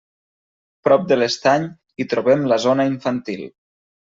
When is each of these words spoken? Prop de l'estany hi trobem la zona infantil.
Prop 0.87 1.03
de 1.11 1.17
l'estany 1.19 1.67
hi 2.05 2.09
trobem 2.15 2.49
la 2.53 2.59
zona 2.65 2.89
infantil. 2.95 3.47